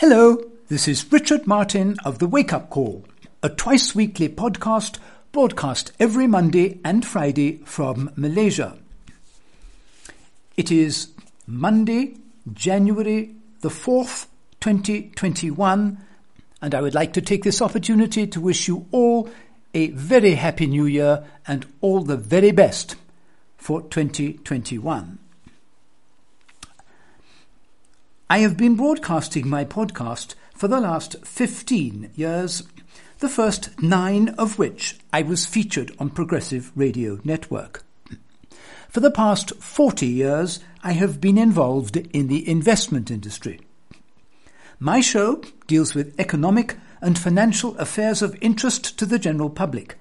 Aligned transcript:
Hello, 0.00 0.42
this 0.68 0.88
is 0.88 1.12
Richard 1.12 1.46
Martin 1.46 1.94
of 2.06 2.20
The 2.20 2.26
Wake 2.26 2.54
Up 2.54 2.70
Call, 2.70 3.04
a 3.42 3.50
twice 3.50 3.94
weekly 3.94 4.30
podcast 4.30 4.96
broadcast 5.30 5.92
every 6.00 6.26
Monday 6.26 6.80
and 6.82 7.06
Friday 7.06 7.58
from 7.66 8.10
Malaysia. 8.16 8.78
It 10.56 10.72
is 10.72 11.08
Monday, 11.46 12.16
January 12.50 13.34
the 13.60 13.68
4th, 13.68 14.28
2021, 14.60 15.98
and 16.62 16.74
I 16.74 16.80
would 16.80 16.94
like 16.94 17.12
to 17.12 17.20
take 17.20 17.44
this 17.44 17.60
opportunity 17.60 18.26
to 18.26 18.40
wish 18.40 18.68
you 18.68 18.86
all 18.92 19.28
a 19.74 19.90
very 19.90 20.32
happy 20.32 20.66
new 20.66 20.86
year 20.86 21.24
and 21.46 21.66
all 21.82 22.00
the 22.00 22.16
very 22.16 22.52
best 22.52 22.96
for 23.58 23.82
2021. 23.82 25.18
I 28.30 28.38
have 28.38 28.56
been 28.56 28.76
broadcasting 28.76 29.48
my 29.48 29.64
podcast 29.64 30.36
for 30.54 30.68
the 30.68 30.78
last 30.78 31.16
15 31.26 32.12
years, 32.14 32.62
the 33.18 33.28
first 33.28 33.82
nine 33.82 34.28
of 34.38 34.56
which 34.56 35.00
I 35.12 35.22
was 35.22 35.46
featured 35.46 35.90
on 35.98 36.10
Progressive 36.10 36.70
Radio 36.76 37.18
Network. 37.24 37.82
For 38.88 39.00
the 39.00 39.10
past 39.10 39.56
40 39.56 40.06
years, 40.06 40.60
I 40.84 40.92
have 40.92 41.20
been 41.20 41.38
involved 41.38 41.96
in 41.96 42.28
the 42.28 42.48
investment 42.48 43.10
industry. 43.10 43.62
My 44.78 45.00
show 45.00 45.42
deals 45.66 45.96
with 45.96 46.14
economic 46.20 46.76
and 47.00 47.18
financial 47.18 47.76
affairs 47.78 48.22
of 48.22 48.38
interest 48.40 48.96
to 49.00 49.06
the 49.06 49.18
general 49.18 49.50
public. 49.50 49.98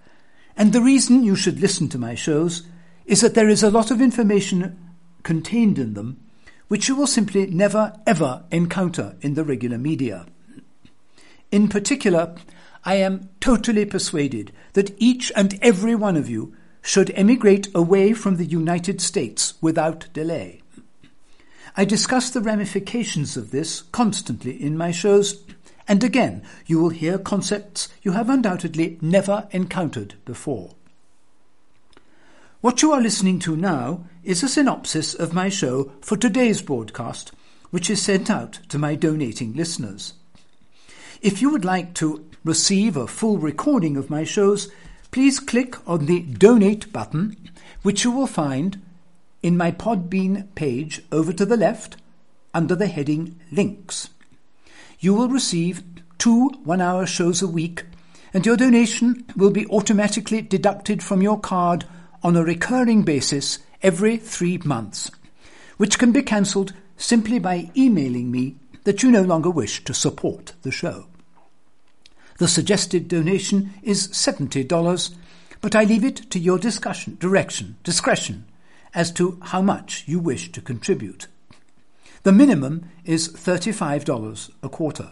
And 0.55 0.71
the 0.71 0.84
reason 0.84 1.23
you 1.23 1.35
should 1.35 1.59
listen 1.59 1.90
to 1.90 1.98
my 1.98 2.13
shows 2.13 2.62
is 3.07 3.21
that 3.21 3.34
there 3.34 3.49
is 3.49 3.63
a 3.63 3.71
lot 3.71 3.90
of 3.90 3.99
information 3.99 4.77
contained 5.23 5.80
in 5.80 5.96
them 5.96 6.29
which 6.70 6.88
you 6.88 6.96
will 6.96 7.08
simply 7.08 7.46
never 7.48 7.94
ever 8.08 8.46
encounter 8.52 9.16
in 9.22 9.34
the 9.34 9.44
regular 9.44 9.77
media. 9.77 10.26
In 11.52 11.68
particular, 11.68 12.36
I 12.86 12.96
am 12.96 13.30
totally 13.41 13.85
persuaded 13.85 14.54
that 14.74 14.96
each 14.98 15.32
and 15.35 15.60
every 15.62 15.96
one 15.96 16.16
of 16.16 16.30
you 16.30 16.55
should 16.82 17.12
emigrate 17.16 17.68
away 17.76 18.13
from 18.13 18.38
the 18.38 18.46
United 18.46 19.02
States 19.02 19.55
without 19.62 20.08
delay. 20.13 20.62
I 21.76 21.85
discuss 21.85 22.30
the 22.30 22.41
ramifications 22.41 23.36
of 23.36 23.52
this 23.52 23.82
constantly 23.82 24.62
in 24.62 24.77
my 24.77 24.91
shows, 24.91 25.43
and 25.88 26.04
again 26.04 26.43
you 26.65 26.80
will 26.80 26.90
hear 26.90 27.18
concepts 27.18 27.90
you 28.02 28.13
have 28.13 28.30
undoubtedly 28.30 28.98
never 29.02 29.48
encountered 29.52 30.15
before. 30.24 30.76
What 32.62 32.82
you 32.82 32.91
are 32.91 32.99
listening 32.99 33.40
to 33.40 33.55
now 33.55 34.04
is 34.21 34.43
a 34.43 34.49
synopsis 34.49 35.13
of 35.13 35.34
my 35.34 35.48
show 35.48 35.93
for 36.02 36.18
today's 36.18 36.62
broadcast, 36.62 37.32
which 37.70 37.90
is 37.90 38.02
sent 38.02 38.29
out 38.29 38.60
to 38.68 38.77
my 38.77 38.96
donating 38.96 39.54
listeners. 39.54 40.12
If 41.21 41.41
you 41.41 41.52
would 41.52 41.63
like 41.63 41.93
to 41.96 42.30
receive 42.43 42.98
a 42.98 43.07
full 43.07 43.37
recording 43.37 43.96
of 43.96 44.10
my 44.10 44.26
shows, 44.26 44.70
please 45.10 45.40
click 45.40 45.77
on 45.87 46.05
the 46.05 46.20
donate 46.20 46.91
button, 46.91 47.37
which 47.82 48.04
you 48.04 48.12
will 48.12 48.27
find 48.27 48.82
in 49.41 49.55
my 49.55 49.71
Podbean 49.71 50.54
page 50.55 51.02
over 51.13 51.32
to 51.32 51.46
the 51.46 51.55
left 51.55 51.96
under 52.54 52.76
the 52.76 52.87
heading 52.87 53.40
Links. 53.54 54.10
You 54.99 55.13
will 55.13 55.30
receive 55.30 55.82
two 56.18 56.49
one 56.65 56.82
hour 56.82 57.05
shows 57.05 57.41
a 57.41 57.48
week, 57.48 57.85
and 58.34 58.46
your 58.46 58.57
donation 58.57 59.24
will 59.37 59.49
be 59.49 59.65
automatically 59.68 60.41
deducted 60.41 61.02
from 61.02 61.21
your 61.21 61.40
card 61.40 61.85
on 62.23 62.35
a 62.35 62.43
recurring 62.43 63.03
basis 63.03 63.59
every 63.81 64.17
three 64.17 64.57
months, 64.59 65.12
which 65.78 65.97
can 65.97 66.12
be 66.12 66.22
cancelled 66.22 66.73
simply 66.97 67.39
by 67.39 67.72
emailing 67.75 68.31
me 68.31 68.56
that 68.84 69.03
you 69.03 69.12
no 69.12 69.22
longer 69.22 69.50
wish 69.50 69.84
to 69.84 69.94
support 69.94 70.53
the 70.63 70.72
show. 70.72 71.07
The 72.38 72.47
suggested 72.47 73.07
donation 73.07 73.73
is 73.84 74.07
$70, 74.09 75.13
but 75.62 75.75
I 75.75 75.84
leave 75.84 76.06
it 76.06 76.29
to 76.31 76.40
your 76.40 76.57
discussion, 76.57 77.17
direction, 77.19 77.78
discretion 77.84 78.46
as 78.94 79.12
to 79.12 79.40
how 79.41 79.62
much 79.62 80.03
you 80.08 80.19
wish 80.19 80.52
to 80.53 80.62
contribute. 80.62 81.28
The 82.24 82.31
minimum 82.31 82.90
is 83.06 83.29
$35 83.29 84.52
a 84.63 84.69
quarter. 84.69 85.12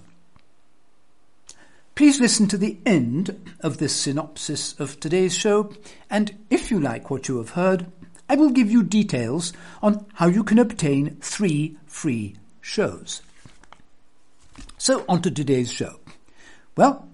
Please 1.98 2.20
listen 2.22 2.48
to 2.50 2.60
the 2.60 2.78
end 2.86 3.44
of 3.62 3.80
this 3.80 3.96
synopsis 3.96 4.80
of 4.80 5.00
today's 5.00 5.36
show, 5.36 5.74
and 6.12 6.38
if 6.52 6.70
you 6.70 6.80
like 6.80 7.10
what 7.10 7.28
you 7.28 7.38
have 7.38 7.50
heard, 7.50 7.88
I 8.30 8.36
will 8.36 8.52
give 8.52 8.70
you 8.70 8.84
details 8.84 9.52
on 9.82 10.06
how 10.14 10.28
you 10.28 10.44
can 10.44 10.60
obtain 10.60 11.18
three 11.22 11.76
free 11.88 12.36
shows. 12.62 13.24
So, 14.78 15.06
on 15.10 15.24
to 15.24 15.32
today's 15.32 15.74
show. 15.74 16.00
Well, 16.76 17.10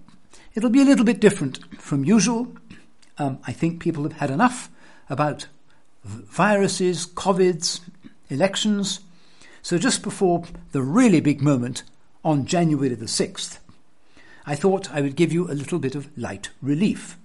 it'll 0.54 0.68
be 0.68 0.82
a 0.82 0.84
little 0.84 1.06
bit 1.06 1.18
different 1.18 1.60
from 1.80 2.04
usual. 2.04 2.54
Um, 3.16 3.38
I 3.46 3.52
think 3.52 3.80
people 3.80 4.02
have 4.02 4.18
had 4.18 4.30
enough 4.30 4.70
about 5.08 5.46
viruses, 6.04 7.06
COVIDs, 7.06 7.80
elections. 8.28 9.00
So, 9.62 9.78
just 9.78 10.02
before 10.02 10.44
the 10.72 10.82
really 10.82 11.22
big 11.22 11.40
moment 11.40 11.84
on 12.22 12.44
January 12.44 12.90
the 12.90 13.06
6th, 13.06 13.60
I 14.46 14.54
thought 14.54 14.92
I 14.92 15.00
would 15.00 15.16
give 15.16 15.32
you 15.32 15.50
a 15.50 15.54
little 15.54 15.78
bit 15.78 15.94
of 15.94 16.16
light 16.16 16.50
relief. 16.60 17.16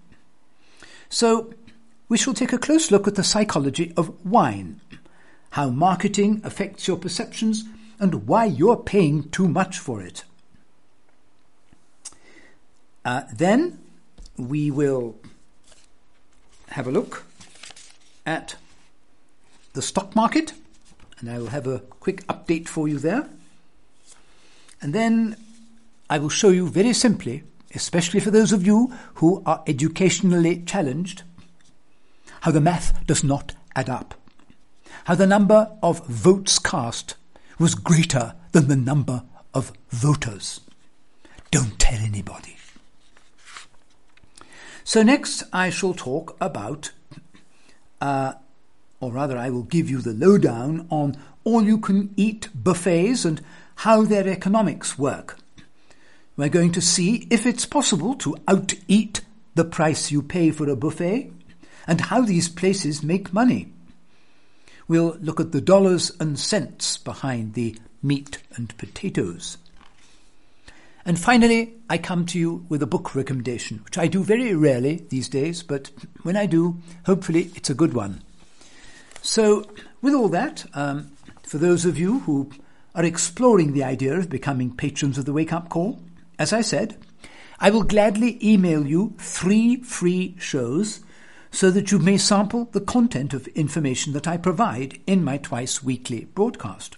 So, 1.09 1.53
we 2.07 2.17
shall 2.17 2.33
take 2.33 2.53
a 2.53 2.57
close 2.57 2.91
look 2.91 3.07
at 3.07 3.15
the 3.15 3.23
psychology 3.23 3.93
of 3.97 4.25
wine, 4.25 4.81
how 5.51 5.69
marketing 5.69 6.41
affects 6.43 6.87
your 6.87 6.97
perceptions, 6.97 7.65
and 7.99 8.27
why 8.27 8.45
you're 8.45 8.77
paying 8.77 9.29
too 9.29 9.47
much 9.47 9.77
for 9.77 10.01
it. 10.01 10.23
Uh, 13.03 13.23
then 13.33 13.79
we 14.37 14.71
will 14.71 15.15
have 16.69 16.87
a 16.87 16.91
look 16.91 17.25
at 18.25 18.55
the 19.73 19.81
stock 19.81 20.15
market, 20.15 20.53
and 21.19 21.29
I 21.29 21.37
will 21.37 21.47
have 21.47 21.67
a 21.67 21.79
quick 21.79 22.25
update 22.27 22.67
for 22.67 22.87
you 22.87 22.99
there. 22.99 23.29
And 24.81 24.93
then 24.93 25.35
I 26.09 26.17
will 26.17 26.29
show 26.29 26.49
you 26.49 26.67
very 26.67 26.93
simply, 26.93 27.43
especially 27.75 28.19
for 28.19 28.31
those 28.31 28.51
of 28.51 28.65
you 28.65 28.91
who 29.15 29.43
are 29.45 29.63
educationally 29.67 30.63
challenged, 30.63 31.23
how 32.41 32.51
the 32.51 32.61
math 32.61 33.05
does 33.05 33.23
not 33.23 33.53
add 33.75 33.89
up, 33.89 34.15
how 35.05 35.15
the 35.15 35.27
number 35.27 35.71
of 35.83 36.05
votes 36.07 36.57
cast 36.57 37.15
was 37.59 37.75
greater 37.75 38.35
than 38.53 38.67
the 38.67 38.75
number 38.75 39.23
of 39.53 39.71
voters. 39.89 40.61
Don't 41.51 41.77
tell 41.77 41.99
anybody. 41.99 42.55
So, 44.83 45.03
next 45.03 45.43
I 45.53 45.69
shall 45.69 45.93
talk 45.93 46.35
about, 46.41 46.91
uh, 48.01 48.33
or 48.99 49.11
rather, 49.11 49.37
I 49.37 49.49
will 49.51 49.63
give 49.63 49.89
you 49.89 50.01
the 50.01 50.13
lowdown 50.13 50.87
on 50.89 51.17
all 51.43 51.61
you 51.61 51.77
can 51.77 52.13
eat 52.15 52.49
buffets 52.55 53.25
and 53.25 53.41
how 53.75 54.03
their 54.03 54.27
economics 54.27 54.97
work. 54.97 55.38
We're 56.39 56.47
going 56.47 56.71
to 56.71 56.81
see 56.81 57.27
if 57.29 57.45
it's 57.45 57.65
possible 57.65 58.15
to 58.15 58.37
out-eat 58.47 59.19
the 59.55 59.65
price 59.65 60.09
you 60.09 60.21
pay 60.21 60.51
for 60.51 60.69
a 60.69 60.75
buffet 60.77 61.33
and 61.85 61.99
how 61.99 62.21
these 62.21 62.47
places 62.47 63.03
make 63.03 63.33
money. 63.33 63.73
We'll 64.87 65.17
look 65.19 65.41
at 65.41 65.51
the 65.51 65.59
dollars 65.59 66.13
and 66.17 66.39
cents 66.39 66.95
behind 66.95 67.55
the 67.55 67.77
meat 68.01 68.37
and 68.55 68.77
potatoes. 68.77 69.57
And 71.03 71.19
finally, 71.19 71.73
I 71.89 71.97
come 71.97 72.25
to 72.27 72.39
you 72.39 72.65
with 72.69 72.81
a 72.81 72.87
book 72.87 73.15
recommendation, 73.15 73.81
which 73.83 73.97
I 73.97 74.07
do 74.07 74.23
very 74.23 74.55
rarely 74.55 75.05
these 75.09 75.27
days, 75.27 75.61
but 75.61 75.91
when 76.23 76.37
I 76.37 76.45
do, 76.45 76.77
hopefully 77.05 77.51
it's 77.53 77.69
a 77.69 77.75
good 77.75 77.93
one. 77.93 78.23
So, 79.21 79.69
with 80.01 80.13
all 80.13 80.29
that, 80.29 80.65
um, 80.73 81.11
for 81.43 81.57
those 81.57 81.83
of 81.83 81.99
you 81.99 82.19
who 82.19 82.49
are 82.95 83.03
exploring 83.03 83.73
the 83.73 83.83
idea 83.83 84.17
of 84.17 84.29
becoming 84.29 84.73
patrons 84.73 85.17
of 85.17 85.25
the 85.25 85.33
Wake 85.33 85.51
Up 85.51 85.67
Call, 85.67 85.99
as 86.39 86.53
I 86.53 86.61
said, 86.61 86.97
I 87.59 87.69
will 87.69 87.83
gladly 87.83 88.39
email 88.41 88.87
you 88.87 89.13
three 89.19 89.83
free 89.83 90.35
shows 90.39 91.01
so 91.51 91.69
that 91.71 91.91
you 91.91 91.99
may 91.99 92.17
sample 92.17 92.65
the 92.71 92.79
content 92.81 93.33
of 93.33 93.47
information 93.49 94.13
that 94.13 94.27
I 94.27 94.37
provide 94.37 95.01
in 95.05 95.23
my 95.23 95.37
twice 95.37 95.83
weekly 95.83 96.25
broadcast. 96.33 96.95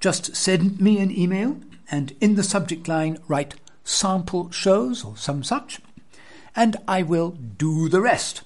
Just 0.00 0.34
send 0.34 0.80
me 0.80 0.98
an 0.98 1.16
email 1.16 1.58
and 1.90 2.14
in 2.20 2.36
the 2.36 2.42
subject 2.42 2.88
line 2.88 3.18
write 3.28 3.56
sample 3.84 4.50
shows 4.50 5.04
or 5.04 5.16
some 5.16 5.42
such, 5.42 5.80
and 6.54 6.76
I 6.88 7.02
will 7.02 7.30
do 7.30 7.88
the 7.88 8.00
rest. 8.00 8.42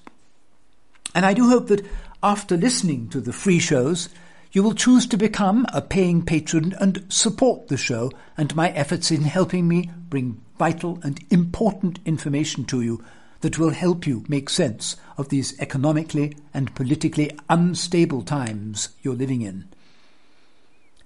And 1.15 1.25
I 1.25 1.33
do 1.33 1.49
hope 1.49 1.67
that 1.67 1.85
after 2.21 2.57
listening 2.57 3.09
to 3.09 3.21
the 3.21 3.33
free 3.33 3.59
shows, 3.59 4.09
you 4.51 4.61
will 4.61 4.73
choose 4.73 5.05
to 5.07 5.17
become 5.17 5.65
a 5.73 5.81
paying 5.81 6.25
patron 6.25 6.75
and 6.79 7.05
support 7.07 7.67
the 7.67 7.77
show 7.77 8.11
and 8.37 8.55
my 8.55 8.69
efforts 8.71 9.09
in 9.09 9.21
helping 9.21 9.67
me 9.67 9.89
bring 10.09 10.41
vital 10.59 10.99
and 11.03 11.19
important 11.29 11.99
information 12.05 12.65
to 12.65 12.81
you 12.81 13.03
that 13.39 13.57
will 13.57 13.71
help 13.71 14.05
you 14.05 14.23
make 14.27 14.49
sense 14.49 14.97
of 15.17 15.29
these 15.29 15.57
economically 15.59 16.35
and 16.53 16.75
politically 16.75 17.31
unstable 17.49 18.21
times 18.21 18.89
you're 19.01 19.15
living 19.15 19.41
in. 19.41 19.67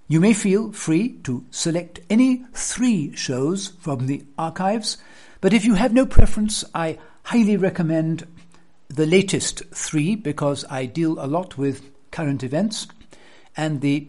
You 0.08 0.20
may 0.20 0.34
feel 0.34 0.72
free 0.72 1.18
to 1.24 1.46
select 1.50 2.00
any 2.10 2.46
three 2.54 3.16
shows 3.16 3.70
from 3.80 4.08
the 4.08 4.24
archives, 4.38 4.98
but 5.40 5.54
if 5.54 5.66
you 5.66 5.76
have 5.76 5.94
no 5.94 6.06
preference, 6.06 6.64
I 6.74 6.98
highly 7.24 7.58
recommend 7.58 8.28
the 8.88 9.08
latest 9.08 9.64
three 9.74 10.16
because 10.16 10.66
I 10.70 10.86
deal 10.86 11.18
a 11.20 11.26
lot 11.28 11.58
with 11.58 11.90
current 12.12 12.44
events, 12.44 12.88
and 13.58 13.82
the 13.82 14.08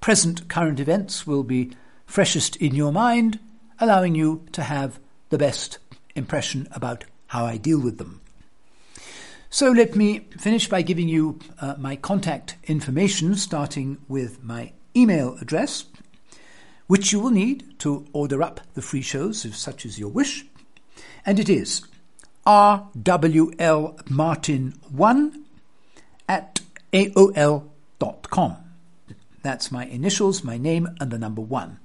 present 0.00 0.48
current 0.48 0.80
events 0.80 1.26
will 1.26 1.42
be 1.42 1.72
freshest 2.06 2.56
in 2.56 2.74
your 2.74 2.92
mind, 2.92 3.38
allowing 3.80 4.14
you 4.14 4.46
to 4.52 4.62
have 4.62 4.98
the 5.30 5.38
best 5.38 5.78
impression 6.14 6.68
about 6.72 7.04
how 7.28 7.44
I 7.44 7.56
deal 7.56 7.80
with 7.80 7.96
them. 7.98 8.20
So 9.50 9.70
let 9.70 9.96
me 9.96 10.20
finish 10.36 10.68
by 10.68 10.82
giving 10.82 11.08
you 11.08 11.38
uh, 11.60 11.76
my 11.78 11.96
contact 11.96 12.56
information, 12.64 13.34
starting 13.36 13.98
with 14.08 14.42
my 14.42 14.72
email 14.96 15.36
address, 15.40 15.84
which 16.86 17.12
you 17.12 17.20
will 17.20 17.30
need 17.30 17.78
to 17.78 18.04
order 18.12 18.42
up 18.42 18.60
the 18.74 18.82
free 18.82 19.00
shows 19.00 19.44
if 19.44 19.56
such 19.56 19.86
is 19.86 19.96
your 19.98 20.10
wish. 20.10 20.44
And 21.24 21.38
it 21.38 21.48
is 21.48 21.82
rwlmartin1 22.46 25.42
at 26.28 26.60
aol.com. 28.00 28.56
That's 29.42 29.70
my 29.70 29.84
initials, 29.86 30.44
my 30.44 30.56
name, 30.56 30.88
and 31.00 31.10
the 31.10 31.18
number 31.18 31.42
one. 31.42 31.78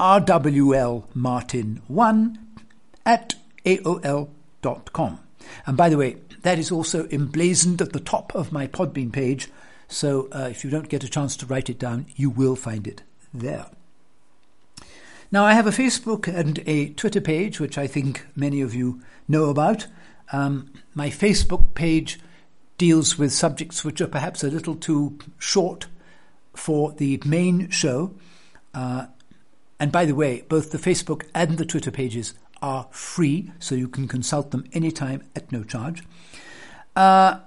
rwlmartin1 0.00 2.36
at 3.04 3.34
aol.com. 3.64 5.20
And 5.66 5.76
by 5.76 5.88
the 5.88 5.96
way, 5.96 6.16
that 6.42 6.58
is 6.58 6.70
also 6.70 7.08
emblazoned 7.10 7.82
at 7.82 7.92
the 7.92 8.00
top 8.00 8.34
of 8.34 8.52
my 8.52 8.66
Podbean 8.66 9.12
page, 9.12 9.48
so 9.88 10.28
uh, 10.32 10.48
if 10.50 10.64
you 10.64 10.70
don't 10.70 10.88
get 10.88 11.04
a 11.04 11.08
chance 11.08 11.36
to 11.36 11.46
write 11.46 11.70
it 11.70 11.78
down, 11.78 12.06
you 12.14 12.30
will 12.30 12.56
find 12.56 12.86
it 12.86 13.02
there. 13.32 13.66
Now, 15.30 15.44
I 15.44 15.54
have 15.54 15.66
a 15.66 15.70
Facebook 15.70 16.26
and 16.26 16.62
a 16.66 16.90
Twitter 16.90 17.20
page, 17.20 17.60
which 17.60 17.76
I 17.76 17.86
think 17.86 18.26
many 18.34 18.62
of 18.62 18.74
you 18.74 19.02
know 19.26 19.46
about. 19.46 19.86
Um, 20.32 20.72
my 20.94 21.10
Facebook 21.10 21.74
page 21.74 22.18
deals 22.78 23.18
with 23.18 23.32
subjects 23.32 23.84
which 23.84 24.00
are 24.00 24.06
perhaps 24.06 24.42
a 24.42 24.50
little 24.50 24.76
too 24.76 25.18
short 25.38 25.86
for 26.54 26.92
the 26.92 27.20
main 27.24 27.68
show. 27.68 28.14
Uh, 28.72 29.06
and 29.80 29.92
by 29.92 30.04
the 30.04 30.14
way, 30.14 30.44
both 30.48 30.70
the 30.70 30.78
Facebook 30.78 31.26
and 31.34 31.58
the 31.58 31.66
Twitter 31.66 31.90
pages 31.90 32.34
are 32.62 32.86
free, 32.90 33.52
so 33.58 33.74
you 33.74 33.88
can 33.88 34.08
consult 34.08 34.50
them 34.50 34.64
anytime 34.72 35.22
at 35.36 35.50
no 35.52 35.62
charge. 35.62 36.02
Uh, 36.96 37.40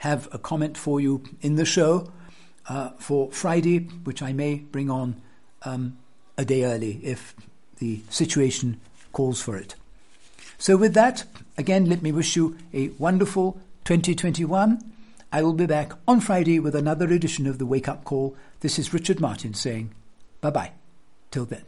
have 0.00 0.28
a 0.30 0.38
comment 0.38 0.76
for 0.76 1.00
you 1.00 1.22
in 1.40 1.56
the 1.56 1.64
show 1.64 2.12
uh, 2.68 2.90
for 2.98 3.32
Friday, 3.32 3.78
which 4.04 4.20
I 4.20 4.34
may 4.34 4.56
bring 4.56 4.90
on 4.90 5.20
um, 5.62 5.96
a 6.36 6.44
day 6.44 6.64
early 6.64 7.00
if 7.02 7.34
the 7.78 8.02
situation 8.10 8.78
calls 9.12 9.40
for 9.40 9.56
it. 9.56 9.74
So, 10.58 10.76
with 10.76 10.92
that, 10.94 11.24
again, 11.56 11.86
let 11.86 12.02
me 12.02 12.12
wish 12.12 12.36
you 12.36 12.58
a 12.74 12.88
wonderful 12.98 13.52
2021. 13.84 14.78
I 15.32 15.42
will 15.42 15.54
be 15.54 15.66
back 15.66 15.92
on 16.06 16.20
Friday 16.20 16.60
with 16.60 16.74
another 16.74 17.10
edition 17.10 17.46
of 17.46 17.58
the 17.58 17.66
Wake 17.66 17.88
Up 17.88 18.04
Call. 18.04 18.36
This 18.60 18.78
is 18.78 18.92
Richard 18.92 19.18
Martin 19.18 19.54
saying 19.54 19.94
bye 20.42 20.50
bye. 20.50 20.72
Till 21.30 21.46
then. 21.46 21.62